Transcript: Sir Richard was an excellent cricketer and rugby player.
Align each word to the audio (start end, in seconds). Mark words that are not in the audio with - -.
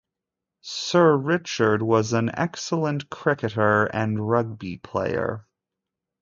Sir 0.63 1.15
Richard 1.15 1.83
was 1.83 2.11
an 2.11 2.31
excellent 2.33 3.11
cricketer 3.11 3.85
and 3.85 4.27
rugby 4.27 4.77
player. 4.77 5.45